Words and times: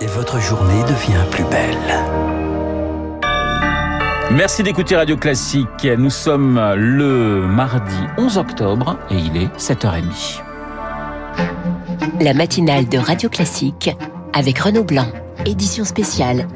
et 0.00 0.06
votre 0.06 0.40
journée 0.40 0.82
devient 0.82 1.24
plus 1.30 1.44
belle. 1.44 1.76
Merci 4.30 4.62
d'écouter 4.62 4.96
Radio 4.96 5.16
Classique. 5.16 5.86
Nous 5.96 6.10
sommes 6.10 6.60
le 6.76 7.46
mardi 7.46 7.96
11 8.18 8.38
octobre 8.38 8.98
et 9.10 9.16
il 9.16 9.36
est 9.36 9.56
7h30. 9.56 10.42
La 12.20 12.34
matinale 12.34 12.88
de 12.88 12.98
Radio 12.98 13.28
Classique 13.28 13.90
avec 14.32 14.58
Renaud 14.58 14.84
Blanc, 14.84 15.06
édition 15.46 15.84
spéciale 15.84 16.46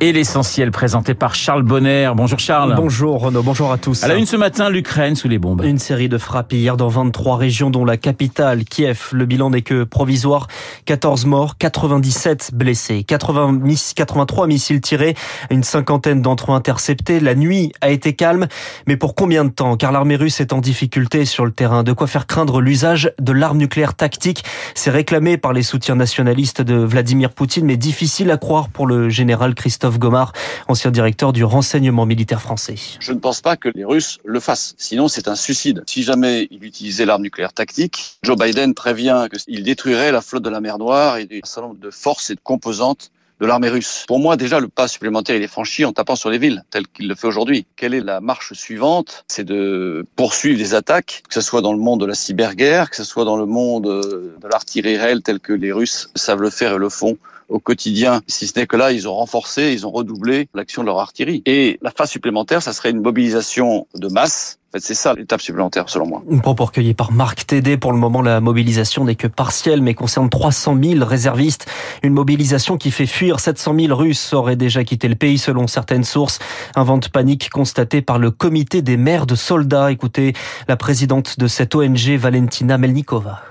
et 0.00 0.12
l'essentiel 0.12 0.70
présenté 0.70 1.14
par 1.14 1.34
Charles 1.34 1.62
Bonner. 1.62 2.12
Bonjour 2.14 2.38
Charles. 2.38 2.74
Bonjour 2.76 3.20
Renaud, 3.20 3.42
bonjour 3.42 3.72
à 3.72 3.78
tous. 3.78 4.04
À 4.04 4.08
la 4.08 4.14
une 4.14 4.26
ce 4.26 4.36
matin, 4.36 4.70
l'Ukraine 4.70 5.16
sous 5.16 5.28
les 5.28 5.38
bombes. 5.38 5.62
Une 5.64 5.78
série 5.78 6.08
de 6.08 6.18
frappes 6.18 6.52
hier 6.52 6.76
dans 6.76 6.88
23 6.88 7.36
régions 7.36 7.70
dont 7.70 7.84
la 7.84 7.96
capitale, 7.96 8.64
Kiev. 8.64 9.08
Le 9.12 9.26
bilan 9.26 9.50
n'est 9.50 9.62
que 9.62 9.84
provisoire. 9.84 10.46
14 10.84 11.26
morts, 11.26 11.58
97 11.58 12.50
blessés, 12.54 13.02
80, 13.02 13.60
83 13.96 14.46
missiles 14.46 14.80
tirés, 14.80 15.14
une 15.50 15.64
cinquantaine 15.64 16.22
d'entre 16.22 16.52
eux 16.52 16.54
interceptés. 16.54 17.18
La 17.18 17.34
nuit 17.34 17.72
a 17.80 17.90
été 17.90 18.12
calme, 18.12 18.46
mais 18.86 18.96
pour 18.96 19.14
combien 19.14 19.44
de 19.44 19.50
temps? 19.50 19.76
Car 19.76 19.90
l'armée 19.90 20.16
russe 20.16 20.40
est 20.40 20.52
en 20.52 20.60
difficulté 20.60 21.24
sur 21.24 21.44
le 21.44 21.50
terrain. 21.50 21.82
De 21.82 21.92
quoi 21.92 22.06
faire 22.06 22.26
craindre 22.26 22.60
l'usage 22.60 23.12
de 23.20 23.32
l'arme 23.32 23.58
nucléaire 23.58 23.94
tactique? 23.94 24.44
C'est 24.74 24.90
réclamé 24.90 25.38
par 25.38 25.52
les 25.52 25.62
soutiens 25.62 25.96
nationalistes 25.96 26.62
de 26.62 26.76
Vladimir 26.76 27.30
Poutine, 27.30 27.66
mais 27.66 27.76
difficile 27.76 28.30
à 28.30 28.36
croire 28.36 28.68
pour 28.68 28.86
le 28.86 29.08
général 29.08 29.54
Christophe 29.54 29.87
Gomard, 29.96 30.32
ancien 30.68 30.90
directeur 30.90 31.32
du 31.32 31.44
renseignement 31.44 32.04
militaire 32.04 32.42
français. 32.42 32.74
Je 33.00 33.12
ne 33.12 33.18
pense 33.18 33.40
pas 33.40 33.56
que 33.56 33.70
les 33.74 33.84
Russes 33.84 34.18
le 34.24 34.40
fassent. 34.40 34.74
Sinon, 34.76 35.08
c'est 35.08 35.28
un 35.28 35.36
suicide. 35.36 35.82
Si 35.86 36.02
jamais 36.02 36.48
il 36.50 36.64
utilisait 36.64 37.06
l'arme 37.06 37.22
nucléaire 37.22 37.52
tactique, 37.52 38.18
Joe 38.22 38.36
Biden 38.36 38.74
prévient 38.74 39.28
qu'il 39.46 39.62
détruirait 39.62 40.12
la 40.12 40.20
flotte 40.20 40.42
de 40.42 40.50
la 40.50 40.60
mer 40.60 40.78
Noire 40.78 41.16
et 41.16 41.28
un 41.32 41.46
certain 41.46 41.68
nombre 41.68 41.80
de 41.80 41.90
forces 41.90 42.30
et 42.30 42.34
de 42.34 42.40
composantes 42.42 43.10
de 43.40 43.46
l'armée 43.46 43.68
russe. 43.68 44.04
Pour 44.08 44.18
moi, 44.18 44.36
déjà, 44.36 44.60
le 44.60 44.68
pas 44.68 44.88
supplémentaire, 44.88 45.36
il 45.36 45.42
est 45.42 45.48
franchi 45.48 45.84
en 45.84 45.92
tapant 45.92 46.16
sur 46.16 46.30
les 46.30 46.38
villes, 46.38 46.64
tel 46.70 46.86
qu'il 46.88 47.08
le 47.08 47.14
fait 47.14 47.26
aujourd'hui. 47.26 47.66
Quelle 47.76 47.94
est 47.94 48.00
la 48.00 48.20
marche 48.20 48.52
suivante? 48.52 49.24
C'est 49.28 49.44
de 49.44 50.04
poursuivre 50.16 50.58
des 50.58 50.74
attaques, 50.74 51.22
que 51.28 51.34
ce 51.34 51.40
soit 51.40 51.62
dans 51.62 51.72
le 51.72 51.78
monde 51.78 52.00
de 52.00 52.06
la 52.06 52.14
cyberguerre, 52.14 52.90
que 52.90 52.96
ce 52.96 53.04
soit 53.04 53.24
dans 53.24 53.36
le 53.36 53.46
monde 53.46 53.84
de 53.84 54.48
l'artillerie 54.50 54.96
réelle, 54.96 55.22
tel 55.22 55.40
que 55.40 55.52
les 55.52 55.72
Russes 55.72 56.10
savent 56.14 56.42
le 56.42 56.50
faire 56.50 56.74
et 56.74 56.78
le 56.78 56.88
font 56.88 57.16
au 57.48 57.58
quotidien. 57.58 58.20
Si 58.26 58.46
ce 58.46 58.58
n'est 58.58 58.66
que 58.66 58.76
là, 58.76 58.92
ils 58.92 59.08
ont 59.08 59.14
renforcé, 59.14 59.72
ils 59.72 59.86
ont 59.86 59.90
redoublé 59.90 60.48
l'action 60.54 60.82
de 60.82 60.86
leur 60.86 60.98
artillerie. 60.98 61.42
Et 61.46 61.78
la 61.82 61.90
phase 61.90 62.10
supplémentaire, 62.10 62.62
ça 62.62 62.72
serait 62.72 62.90
une 62.90 63.00
mobilisation 63.00 63.86
de 63.94 64.08
masse 64.08 64.57
fait, 64.72 64.80
c'est 64.80 64.94
ça 64.94 65.14
l'étape 65.14 65.40
supplémentaire, 65.40 65.88
selon 65.88 66.06
moi. 66.06 66.22
Un 66.30 66.38
propos 66.38 66.66
recueilli 66.66 66.94
par 66.94 67.12
Marc 67.12 67.46
Tédé. 67.46 67.76
Pour 67.76 67.92
le 67.92 67.98
moment, 67.98 68.22
la 68.22 68.40
mobilisation 68.40 69.04
n'est 69.04 69.14
que 69.14 69.26
partielle, 69.26 69.82
mais 69.82 69.94
concerne 69.94 70.28
300 70.28 70.76
000 70.82 71.04
réservistes. 71.04 71.66
Une 72.02 72.12
mobilisation 72.12 72.76
qui 72.76 72.90
fait 72.90 73.06
fuir 73.06 73.40
700 73.40 73.74
000 73.78 73.96
Russes 73.96 74.32
auraient 74.32 74.56
déjà 74.56 74.84
quitté 74.84 75.08
le 75.08 75.14
pays, 75.14 75.38
selon 75.38 75.66
certaines 75.66 76.04
sources. 76.04 76.38
Un 76.76 76.84
vent 76.84 76.98
de 76.98 77.08
panique 77.08 77.50
constaté 77.50 78.02
par 78.02 78.18
le 78.18 78.30
comité 78.30 78.82
des 78.82 78.96
maires 78.96 79.26
de 79.26 79.34
soldats. 79.34 79.90
Écoutez, 79.90 80.34
la 80.68 80.76
présidente 80.76 81.38
de 81.38 81.46
cette 81.46 81.74
ONG, 81.74 82.16
Valentina 82.16 82.78
Melnikova. 82.78 83.42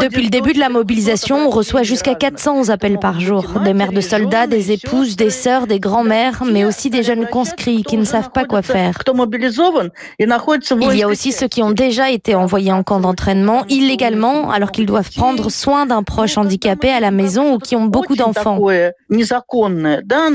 Depuis 0.00 0.22
le 0.22 0.28
début 0.28 0.52
de 0.52 0.58
la 0.58 0.68
mobilisation, 0.68 1.46
on 1.46 1.50
reçoit 1.50 1.82
jusqu'à 1.82 2.14
400 2.14 2.68
appels 2.68 2.98
par 2.98 3.20
jour. 3.20 3.44
Des 3.64 3.74
mères 3.74 3.92
de 3.92 4.00
soldats, 4.00 4.46
des 4.46 4.72
épouses, 4.72 5.16
des 5.16 5.30
sœurs, 5.30 5.66
des 5.66 5.80
grands-mères, 5.80 6.44
mais 6.44 6.64
aussi 6.64 6.90
des 6.90 7.02
jeunes 7.02 7.26
conscrits 7.26 7.82
qui 7.82 7.96
ne 7.96 8.04
savent 8.04 8.30
pas 8.30 8.44
quoi 8.44 8.62
faire. 8.62 8.98
Il 10.20 10.96
y 10.96 11.02
a 11.02 11.08
aussi 11.08 11.32
ceux 11.32 11.48
qui 11.48 11.62
ont 11.62 11.70
déjà 11.70 12.10
été 12.10 12.34
envoyés 12.34 12.72
en 12.72 12.82
camp 12.82 13.00
d'entraînement 13.00 13.64
illégalement 13.68 14.50
alors 14.50 14.70
qu'ils 14.70 14.86
doivent 14.86 15.10
prendre 15.12 15.50
soin 15.50 15.86
d'un 15.86 16.02
proche 16.02 16.36
handicapé 16.38 16.90
à 16.90 17.00
la 17.00 17.10
maison 17.10 17.54
ou 17.54 17.58
qui 17.58 17.76
ont 17.76 17.86
beaucoup 17.86 18.14
d'enfants. 18.16 18.58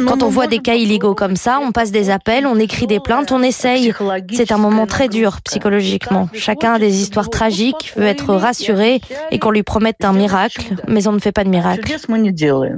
Quand 0.08 0.24
on 0.24 0.30
voit 0.30 0.48
des 0.48 0.60
cas 0.60 0.76
illégaux 0.76 1.16
comme 1.16 1.36
ça, 1.36 1.60
on 1.62 1.72
passe 1.72 1.92
des 1.92 2.10
appels, 2.10 2.48
on 2.48 2.58
écrit 2.58 2.88
des 2.88 3.00
plaintes, 3.00 3.32
on 3.32 3.44
essaye. 3.44 3.94
C'est 4.32 4.52
un 4.52 4.58
moment 4.58 4.88
très 4.88 5.08
dur 5.10 5.42
psychologiquement. 5.44 6.28
Chacun 6.34 6.74
a 6.74 6.80
des 6.80 7.03
histoires 7.04 7.30
tragiques 7.30 7.94
veut 7.96 8.06
être 8.06 8.34
rassuré 8.34 9.02
et 9.32 9.40
qu'on 9.40 9.52
lui 9.52 9.64
promette 9.64 10.04
un 10.04 10.14
miracle, 10.14 10.76
mais 10.88 11.08
on 11.08 11.12
ne 11.12 11.20
fait 11.20 11.32
pas 11.32 11.44
de 11.44 11.50
miracle. 11.50 11.96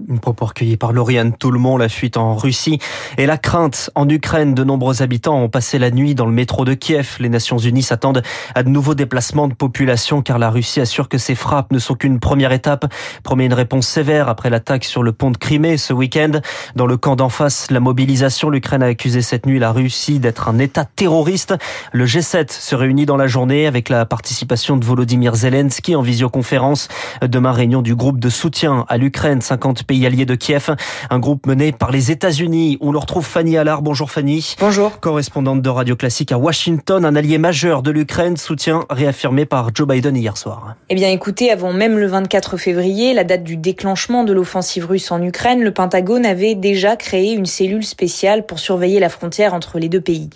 Une 0.09 0.19
propos 0.19 0.45
recueillie 0.45 0.77
par 0.77 0.91
Lauriane 0.91 1.33
Tout-le-Monde, 1.33 1.79
la 1.79 1.89
fuite 1.89 2.17
en 2.17 2.35
Russie 2.35 2.79
et 3.17 3.25
la 3.25 3.37
crainte 3.37 3.89
en 3.95 4.09
Ukraine. 4.09 4.53
De 4.53 4.63
nombreux 4.63 5.01
habitants 5.01 5.41
ont 5.41 5.49
passé 5.49 5.79
la 5.79 5.91
nuit 5.91 6.15
dans 6.15 6.25
le 6.25 6.31
métro 6.31 6.65
de 6.65 6.73
Kiev. 6.73 7.17
Les 7.19 7.29
Nations 7.29 7.57
Unies 7.57 7.83
s'attendent 7.83 8.23
à 8.55 8.63
de 8.63 8.69
nouveaux 8.69 8.95
déplacements 8.95 9.47
de 9.47 9.53
population 9.53 10.21
car 10.21 10.39
la 10.39 10.49
Russie 10.49 10.81
assure 10.81 11.07
que 11.07 11.17
ces 11.17 11.35
frappes 11.35 11.71
ne 11.71 11.79
sont 11.79 11.95
qu'une 11.95 12.19
première 12.19 12.51
étape. 12.51 12.91
Promet 13.23 13.45
une 13.45 13.53
réponse 13.53 13.87
sévère 13.87 14.27
après 14.27 14.49
l'attaque 14.49 14.83
sur 14.83 15.03
le 15.03 15.11
pont 15.11 15.31
de 15.31 15.37
Crimée 15.37 15.77
ce 15.77 15.93
week-end. 15.93 16.31
Dans 16.75 16.87
le 16.87 16.97
camp 16.97 17.15
d'en 17.15 17.29
face, 17.29 17.69
la 17.69 17.79
mobilisation, 17.79 18.49
l'Ukraine 18.49 18.83
a 18.83 18.87
accusé 18.87 19.21
cette 19.21 19.45
nuit 19.45 19.59
la 19.59 19.71
Russie 19.71 20.19
d'être 20.19 20.49
un 20.49 20.57
État 20.57 20.85
terroriste. 20.85 21.53
Le 21.91 22.05
G7 22.05 22.51
se 22.51 22.75
réunit 22.75 23.05
dans 23.05 23.17
la 23.17 23.27
journée 23.27 23.67
avec 23.67 23.89
la 23.89 24.05
participation 24.15 24.77
de 24.77 24.85
Volodymyr 24.85 25.35
Zelensky 25.35 25.93
en 25.93 26.01
visioconférence. 26.01 26.87
Demain, 27.21 27.51
réunion 27.51 27.81
du 27.81 27.95
groupe 27.95 28.17
de 28.17 28.29
soutien 28.29 28.85
à 28.87 28.95
l'Ukraine, 28.95 29.41
50 29.41 29.83
pays 29.83 30.05
alliés 30.05 30.25
de 30.25 30.35
Kiev. 30.35 30.73
Un 31.09 31.19
groupe 31.19 31.45
mené 31.45 31.73
par 31.73 31.91
les 31.91 32.11
États-Unis. 32.11 32.77
On 32.79 32.93
le 32.93 32.97
retrouve 32.97 33.25
Fanny 33.25 33.57
Allard. 33.57 33.81
Bonjour 33.81 34.09
Fanny. 34.09 34.55
Bonjour. 34.61 35.01
Correspondante 35.01 35.61
de 35.61 35.67
Radio 35.67 35.97
Classique 35.97 36.31
à 36.31 36.37
Washington, 36.37 37.03
un 37.03 37.13
allié 37.13 37.37
majeur 37.37 37.81
de 37.81 37.91
l'Ukraine, 37.91 38.37
soutien 38.37 38.85
réaffirmé 38.89 39.43
par 39.43 39.75
Joe 39.75 39.85
Biden 39.85 40.15
hier 40.15 40.37
soir. 40.37 40.75
Eh 40.87 40.95
bien 40.95 41.09
écoutez, 41.09 41.51
avant 41.51 41.73
même 41.73 41.99
le 41.99 42.07
24 42.07 42.55
février, 42.55 43.13
la 43.13 43.25
date 43.25 43.43
du 43.43 43.57
déclenchement 43.57 44.23
de 44.23 44.31
l'offensive 44.31 44.85
russe 44.85 45.11
en 45.11 45.21
Ukraine, 45.21 45.61
le 45.61 45.71
Pentagone 45.71 46.25
avait 46.25 46.55
déjà 46.55 46.95
créé 46.95 47.33
une 47.33 47.47
cellule 47.47 47.83
spéciale 47.83 48.45
pour 48.45 48.59
surveiller 48.59 49.01
la 49.01 49.09
frontière 49.09 49.53
entre 49.53 49.77
les 49.77 49.89
deux 49.89 49.99
pays. 49.99 50.29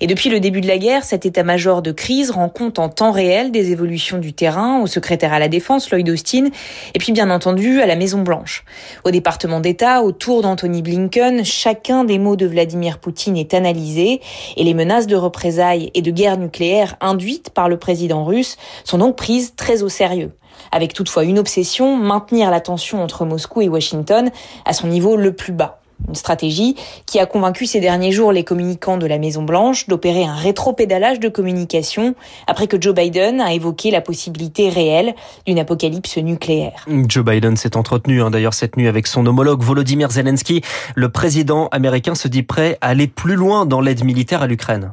Et 0.00 0.06
depuis 0.06 0.30
le 0.30 0.38
début 0.38 0.60
de 0.60 0.68
la 0.68 0.78
guerre, 0.78 1.02
cet 1.02 1.26
état-major 1.26 1.82
de 1.82 1.90
crise 1.90 2.30
rend 2.30 2.48
compte 2.48 2.78
en 2.78 2.88
temps 2.88 3.10
réel 3.10 3.23
des 3.24 3.70
évolutions 3.72 4.18
du 4.18 4.34
terrain 4.34 4.82
au 4.82 4.86
secrétaire 4.86 5.32
à 5.32 5.38
la 5.38 5.48
défense, 5.48 5.90
Lloyd 5.90 6.08
Austin, 6.10 6.48
et 6.92 6.98
puis 6.98 7.12
bien 7.12 7.30
entendu 7.30 7.80
à 7.80 7.86
la 7.86 7.96
Maison 7.96 8.20
Blanche. 8.20 8.64
Au 9.04 9.10
département 9.10 9.60
d'État, 9.60 10.02
autour 10.02 10.42
d'Anthony 10.42 10.82
Blinken, 10.82 11.42
chacun 11.42 12.04
des 12.04 12.18
mots 12.18 12.36
de 12.36 12.46
Vladimir 12.46 12.98
Poutine 12.98 13.38
est 13.38 13.54
analysé 13.54 14.20
et 14.58 14.64
les 14.64 14.74
menaces 14.74 15.06
de 15.06 15.16
représailles 15.16 15.90
et 15.94 16.02
de 16.02 16.10
guerre 16.10 16.36
nucléaire 16.36 16.96
induites 17.00 17.48
par 17.48 17.70
le 17.70 17.78
président 17.78 18.24
russe 18.24 18.58
sont 18.84 18.98
donc 18.98 19.16
prises 19.16 19.54
très 19.56 19.82
au 19.82 19.88
sérieux 19.88 20.32
avec 20.70 20.92
toutefois 20.92 21.24
une 21.24 21.38
obsession, 21.38 21.96
maintenir 21.96 22.50
la 22.50 22.60
tension 22.60 23.02
entre 23.02 23.24
Moscou 23.24 23.62
et 23.62 23.68
Washington 23.68 24.30
à 24.64 24.72
son 24.72 24.86
niveau 24.86 25.16
le 25.16 25.32
plus 25.34 25.52
bas. 25.52 25.80
Une 26.08 26.14
stratégie 26.14 26.76
qui 27.06 27.18
a 27.18 27.26
convaincu 27.26 27.66
ces 27.66 27.80
derniers 27.80 28.12
jours 28.12 28.32
les 28.32 28.44
communicants 28.44 28.98
de 28.98 29.06
la 29.06 29.18
Maison-Blanche 29.18 29.88
d'opérer 29.88 30.24
un 30.24 30.34
rétropédalage 30.34 31.20
de 31.20 31.28
communication 31.28 32.14
après 32.46 32.66
que 32.66 32.80
Joe 32.80 32.94
Biden 32.94 33.40
a 33.40 33.52
évoqué 33.52 33.90
la 33.90 34.00
possibilité 34.00 34.68
réelle 34.68 35.14
d'une 35.46 35.58
apocalypse 35.58 36.16
nucléaire. 36.18 36.86
Joe 37.08 37.24
Biden 37.24 37.56
s'est 37.56 37.76
entretenu 37.76 38.22
hein, 38.22 38.30
d'ailleurs 38.30 38.54
cette 38.54 38.76
nuit 38.76 38.88
avec 38.88 39.06
son 39.06 39.24
homologue 39.26 39.62
Volodymyr 39.62 40.10
Zelensky. 40.10 40.62
Le 40.94 41.08
président 41.08 41.68
américain 41.68 42.14
se 42.14 42.28
dit 42.28 42.42
prêt 42.42 42.78
à 42.80 42.88
aller 42.88 43.06
plus 43.06 43.36
loin 43.36 43.66
dans 43.66 43.80
l'aide 43.80 44.04
militaire 44.04 44.42
à 44.42 44.46
l'Ukraine. 44.46 44.92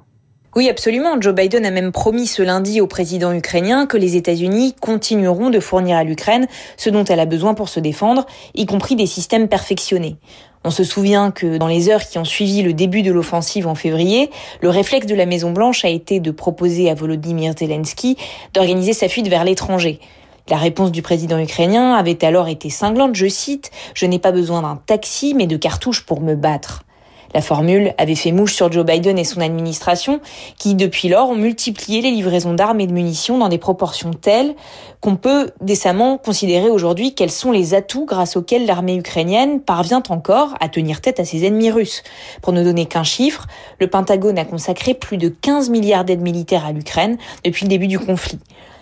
Oui, 0.53 0.67
absolument. 0.67 1.15
Joe 1.21 1.33
Biden 1.33 1.65
a 1.65 1.71
même 1.71 1.93
promis 1.93 2.27
ce 2.27 2.41
lundi 2.41 2.81
au 2.81 2.87
président 2.87 3.31
ukrainien 3.31 3.85
que 3.85 3.95
les 3.95 4.17
États-Unis 4.17 4.75
continueront 4.81 5.49
de 5.49 5.61
fournir 5.61 5.95
à 5.95 6.03
l'Ukraine 6.03 6.45
ce 6.75 6.89
dont 6.89 7.05
elle 7.05 7.21
a 7.21 7.25
besoin 7.25 7.53
pour 7.53 7.69
se 7.69 7.79
défendre, 7.79 8.25
y 8.53 8.65
compris 8.65 8.97
des 8.97 9.05
systèmes 9.05 9.47
perfectionnés. 9.47 10.17
On 10.65 10.69
se 10.69 10.83
souvient 10.83 11.31
que 11.31 11.57
dans 11.57 11.67
les 11.67 11.87
heures 11.87 12.05
qui 12.05 12.17
ont 12.17 12.25
suivi 12.25 12.63
le 12.63 12.73
début 12.73 13.01
de 13.01 13.13
l'offensive 13.13 13.65
en 13.65 13.75
février, 13.75 14.29
le 14.59 14.67
réflexe 14.67 15.07
de 15.07 15.15
la 15.15 15.25
Maison-Blanche 15.25 15.85
a 15.85 15.89
été 15.89 16.19
de 16.19 16.31
proposer 16.31 16.89
à 16.89 16.95
Volodymyr 16.95 17.53
Zelensky 17.57 18.17
d'organiser 18.53 18.91
sa 18.91 19.07
fuite 19.07 19.29
vers 19.29 19.45
l'étranger. 19.45 20.01
La 20.49 20.57
réponse 20.57 20.91
du 20.91 21.01
président 21.01 21.39
ukrainien 21.39 21.93
avait 21.93 22.25
alors 22.25 22.49
été 22.49 22.69
cinglante, 22.69 23.15
je 23.15 23.27
cite, 23.27 23.71
Je 23.93 24.05
n'ai 24.05 24.19
pas 24.19 24.33
besoin 24.33 24.63
d'un 24.63 24.81
taxi, 24.85 25.33
mais 25.33 25.47
de 25.47 25.55
cartouches 25.55 26.05
pour 26.05 26.19
me 26.19 26.35
battre. 26.35 26.83
La 27.33 27.41
formule 27.41 27.93
avait 27.97 28.15
fait 28.15 28.31
mouche 28.31 28.55
sur 28.55 28.71
Joe 28.71 28.85
Biden 28.85 29.17
et 29.17 29.23
son 29.23 29.39
administration, 29.41 30.19
qui 30.57 30.75
depuis 30.75 31.07
lors 31.07 31.29
ont 31.29 31.35
multiplié 31.35 32.01
les 32.01 32.11
livraisons 32.11 32.53
d'armes 32.53 32.81
et 32.81 32.87
de 32.87 32.93
munitions 32.93 33.37
dans 33.37 33.49
des 33.49 33.57
proportions 33.57 34.11
telles 34.11 34.55
qu'on 34.99 35.15
peut 35.15 35.51
décemment 35.61 36.17
considérer 36.17 36.69
aujourd'hui 36.69 37.15
quels 37.15 37.31
sont 37.31 37.51
les 37.51 37.73
atouts 37.73 38.05
grâce 38.05 38.35
auxquels 38.35 38.65
l'armée 38.65 38.97
ukrainienne 38.97 39.61
parvient 39.61 40.03
encore 40.09 40.55
à 40.59 40.67
tenir 40.69 41.01
tête 41.01 41.19
à 41.19 41.25
ses 41.25 41.45
ennemis 41.45 41.71
russes. 41.71 42.03
Pour 42.41 42.53
ne 42.53 42.63
donner 42.63 42.85
qu'un 42.85 43.03
chiffre, 43.03 43.47
le 43.79 43.87
Pentagone 43.87 44.37
a 44.37 44.45
consacré 44.45 44.93
plus 44.93 45.17
de 45.17 45.29
15 45.29 45.69
milliards 45.69 46.05
d'aides 46.05 46.21
militaires 46.21 46.65
à 46.65 46.71
l'Ukraine 46.71 47.17
depuis 47.43 47.65
le 47.65 47.69
début 47.69 47.87
du 47.87 47.97
conflit. 47.97 48.39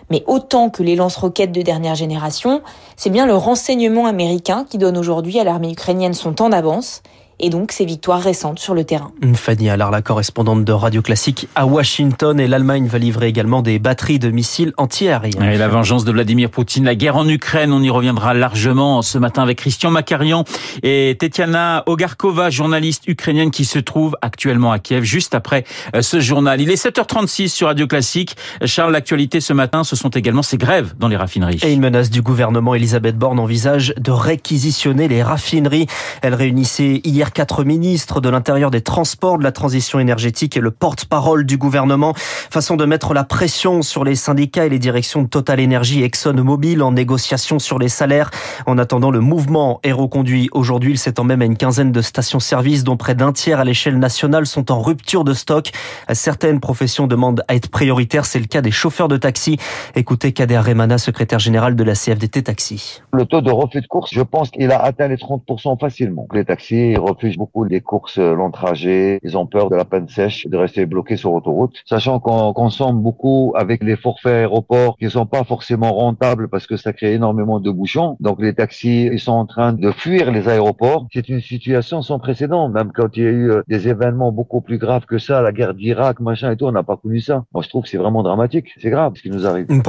Mais 0.10 0.24
autant 0.26 0.72
que 0.72 0.82
les 0.82 0.96
lance-roquettes 0.96 1.52
de 1.52 1.62
dernière 1.62 1.96
génération, 1.96 2.62
c'est 2.98 3.12
bien 3.12 3.28
le 3.28 3.36
renseignement 3.36 4.08
américain 4.08 4.66
qui 4.68 4.80
donne 4.80 4.98
aujourd'hui 4.98 5.40
à 5.40 5.44
l'armée 5.44 5.72
ukrainienne 5.72 6.16
son 6.16 6.34
temps 6.34 6.50
d'avance 6.50 7.04
et 7.40 7.50
donc 7.50 7.72
ses 7.72 7.86
victoires 7.86 8.22
récentes 8.22 8.60
sur 8.60 8.74
le 8.74 8.84
terrain. 8.84 9.12
Fanny 9.34 9.70
Allard, 9.70 9.92
la 9.92 10.02
correspondante 10.02 10.66
de 10.66 10.72
Radio 10.72 11.02
Classique 11.02 11.48
à 11.56 11.66
Washington 11.66 12.40
et 12.40 12.48
l'Allemagne 12.48 12.88
va 12.88 12.98
livrer 12.98 13.28
également 13.28 13.62
des 13.62 13.80
batteries 13.80 14.20
de 14.20 14.30
missiles 14.30 14.74
anti-aériens. 14.78 15.52
Et 15.52 15.58
la 15.58 15.68
vengeance 15.68 16.06
de 16.06 16.12
Vladimir 16.12 16.50
Poutine, 16.50 16.86
la 16.86 16.96
guerre 16.96 17.16
en 17.16 17.28
Ukraine, 17.28 17.72
on 17.72 17.82
y 17.82 17.90
reviendra 17.90 18.34
largement 18.34 19.02
ce 19.02 19.18
matin 19.18 19.44
avec 19.44 19.58
Christian 19.58 19.92
Makarian 19.92 20.44
et 20.84 21.16
Tetiana 21.20 21.84
Ogarkova, 21.86 22.50
journaliste 22.50 23.08
ukrainienne 23.08 23.52
qui 23.52 23.66
se 23.66 23.80
trouve 23.80 24.16
actuellement 24.22 24.72
à 24.72 24.80
Kiev 24.80 25.04
juste 25.04 25.36
après 25.36 25.64
euh, 25.96 26.02
ce 26.02 26.20
journal. 26.20 26.62
Il 26.62 26.70
est 26.70 26.84
7h36 26.84 27.50
sur 27.50 27.68
Radio 27.68 27.88
Classique. 27.88 28.36
Charles, 28.66 28.92
l'actualité 28.92 29.40
ce 29.40 29.54
matin, 29.54 29.84
ce 29.84 29.96
sont 29.96 30.10
également 30.10 30.42
ces 30.42 30.58
grèves 30.58 30.94
dans 30.98 31.08
les 31.08 31.18
raffineries. 31.18 31.60
Et 31.64 31.74
une 31.74 31.82
menace 31.82 32.10
du 32.10 32.22
gouvernement, 32.22 32.76
Elisabeth 32.76 33.18
Borne 33.18 33.40
envisage 33.40 33.94
de 33.98 34.12
réquisitionner 34.12 35.08
les 35.08 35.24
raffineries. 35.24 35.88
Elle 36.22 36.36
réunissait 36.36 37.02
hier 37.04 37.29
quatre 37.32 37.64
ministres 37.64 38.22
de 38.22 38.30
l'Intérieur, 38.30 38.72
des 38.72 38.82
Transports, 38.82 39.38
de 39.38 39.44
la 39.44 39.52
Transition 39.52 40.00
énergétique 40.00 40.58
et 40.58 40.60
le 40.60 40.72
porte-parole 40.72 41.46
du 41.46 41.58
gouvernement. 41.58 42.14
Façon 42.16 42.76
de 42.76 42.86
mettre 42.86 43.14
la 43.14 43.24
pression 43.24 43.82
sur 43.82 44.04
les 44.04 44.16
syndicats 44.16 44.66
et 44.66 44.70
les 44.70 44.80
directions 44.80 45.22
de 45.22 45.28
Total 45.28 45.62
Energy 45.64 46.02
et 46.02 46.06
ExxonMobil 46.06 46.82
en 46.82 46.92
négociation 46.92 47.60
sur 47.60 47.80
les 47.80 47.90
salaires. 47.90 48.32
En 48.66 48.78
attendant, 48.78 49.12
le 49.12 49.20
mouvement 49.20 49.80
est 49.84 49.92
reconduit 49.92 50.50
aujourd'hui. 50.52 50.92
Il 50.92 50.98
s'étend 50.98 51.24
même 51.24 51.42
à 51.42 51.46
une 51.46 51.58
quinzaine 51.58 51.92
de 51.92 52.02
stations-service, 52.02 52.84
dont 52.84 52.98
près 52.98 53.16
d'un 53.16 53.32
tiers 53.32 53.60
à 53.60 53.64
l'échelle 53.64 54.00
nationale 54.00 54.46
sont 54.46 54.72
en 54.72 54.82
rupture 54.82 55.24
de 55.24 55.34
stock. 55.34 55.72
Certaines 56.14 56.60
professions 56.60 57.08
demandent 57.08 57.44
à 57.48 57.56
être 57.56 57.70
prioritaires. 57.70 58.26
C'est 58.26 58.40
le 58.40 58.46
cas 58.46 58.62
des 58.62 58.72
chauffeurs 58.72 59.08
de 59.08 59.18
taxi. 59.18 59.58
Écoutez 59.96 60.32
Kader 60.32 60.60
Remana, 60.60 60.98
secrétaire 60.98 61.40
général 61.40 61.76
de 61.76 61.84
la 61.84 61.94
CFDT 61.94 62.44
Taxi. 62.44 63.02
Le 63.14 63.26
taux 63.26 63.42
de 63.42 63.52
refus 63.52 63.82
de 63.82 63.88
course, 63.88 64.12
je 64.14 64.22
pense 64.22 64.50
qu'il 64.50 64.72
a 64.72 64.82
atteint 64.82 65.08
les 65.08 65.18
30% 65.18 65.80
facilement. 65.80 66.28
Les 66.34 66.46
taxis 66.46 66.96
beaucoup 67.38 67.64
les 67.64 67.82
courses 67.82 68.18
long 68.18 68.52
trajet. 68.52 69.20
Ils 69.24 69.38
ont 69.38 69.46
peur 69.46 69.70
de 69.70 69.76
la 69.76 69.86
peine 69.86 70.08
sèche, 70.08 70.48
de 70.48 70.58
rester 70.58 70.86
bloqués 70.86 71.18
sur 71.18 71.32
l'autoroute. 71.32 71.76
Sachant 71.86 72.20
qu'on 72.20 72.54
consomme 72.54 73.02
beaucoup 73.02 73.54
avec 73.56 73.84
les 73.84 73.96
forfaits 73.96 74.34
aéroports 74.34 74.98
qui 74.98 75.10
sont 75.10 75.26
pas 75.26 75.44
forcément 75.44 75.94
rentables 75.94 76.48
parce 76.50 76.68
que 76.68 76.78
ça 76.78 76.94
crée 76.94 77.14
énormément 77.14 77.60
de 77.60 77.72
bouchons. 77.72 78.18
Donc 78.20 78.42
les 78.42 78.54
taxis, 78.54 79.10
ils 79.12 79.20
sont 79.20 79.34
en 79.34 79.46
train 79.46 79.74
de 79.74 79.92
fuir 79.92 80.32
les 80.32 80.48
aéroports. 80.48 81.08
C'est 81.14 81.30
une 81.30 81.42
situation 81.42 82.02
sans 82.02 82.20
précédent. 82.20 82.70
Même 82.70 82.92
quand 82.94 83.16
il 83.16 83.24
y 83.24 83.26
a 83.26 83.30
eu 83.30 83.52
euh, 83.52 83.62
des 83.68 83.88
événements 83.88 84.32
beaucoup 84.32 84.62
plus 84.62 84.78
graves 84.78 85.06
que 85.06 85.18
ça, 85.18 85.42
la 85.42 85.52
guerre 85.52 85.74
d'Irak, 85.74 86.20
machin 86.20 86.52
et 86.52 86.58
tout, 86.58 86.66
on 86.66 86.72
n'a 86.72 86.84
pas 86.84 86.98
connu 86.98 87.20
ça. 87.20 87.44
Moi, 87.54 87.64
je 87.64 87.70
trouve 87.70 87.84
que 87.84 87.90
c'est 87.90 87.98
vraiment 87.98 88.24
dramatique. 88.24 88.68
C'est 88.82 88.90
grave 88.90 89.14
ce 89.16 89.22
qui 89.22 89.30
nous 89.30 89.46
arrive. 89.46 89.66
Une 89.70 89.84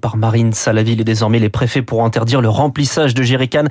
par 0.00 0.16
Marine 0.16 0.52
Salaville 0.52 1.00
et 1.00 1.04
désormais 1.04 1.38
les 1.38 1.48
préfets 1.48 1.82
pourront 1.82 2.04
interdire 2.04 2.40
le 2.40 2.48
remplissage 2.48 3.14
de 3.14 3.22
jerrycans. 3.22 3.68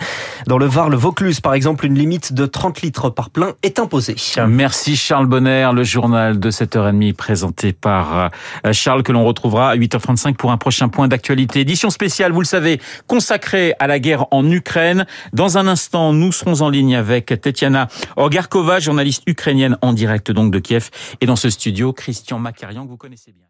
Dans 0.47 0.57
le 0.57 0.65
Var, 0.65 0.89
le 0.89 0.97
Vaucluse, 0.97 1.39
par 1.39 1.53
exemple, 1.53 1.85
une 1.85 1.95
limite 1.95 2.33
de 2.33 2.45
30 2.45 2.81
litres 2.81 3.00
par 3.09 3.29
plein 3.29 3.53
est 3.63 3.79
imposée. 3.79 4.15
Merci 4.47 4.95
Charles 4.95 5.25
Bonner, 5.25 5.69
le 5.73 5.83
journal 5.83 6.39
de 6.39 6.51
7h30 6.51 7.13
présenté 7.13 7.73
par 7.73 8.31
euh, 8.65 8.73
Charles 8.73 9.03
que 9.03 9.11
l'on 9.11 9.25
retrouvera 9.25 9.71
à 9.71 9.75
8h35 9.75 10.35
pour 10.35 10.51
un 10.51 10.57
prochain 10.57 10.89
point 10.89 11.07
d'actualité. 11.07 11.61
Édition 11.61 11.89
spéciale, 11.89 12.31
vous 12.31 12.41
le 12.41 12.45
savez, 12.45 12.79
consacrée 13.07 13.73
à 13.79 13.87
la 13.87 13.99
guerre 13.99 14.25
en 14.31 14.49
Ukraine. 14.49 15.05
Dans 15.33 15.57
un 15.57 15.67
instant, 15.67 16.13
nous 16.13 16.31
serons 16.31 16.61
en 16.61 16.69
ligne 16.69 16.95
avec 16.95 17.27
Tetiana 17.41 17.87
Ogarkova, 18.17 18.79
journaliste 18.79 19.23
ukrainienne 19.27 19.77
en 19.81 19.93
direct 19.93 20.31
donc 20.31 20.51
de 20.51 20.59
Kiev. 20.59 20.89
Et 21.21 21.25
dans 21.25 21.35
ce 21.35 21.49
studio, 21.49 21.93
Christian 21.93 22.39
Makarian 22.39 22.85
que 22.85 22.89
vous 22.89 22.97
connaissez 22.97 23.31
bien. 23.31 23.45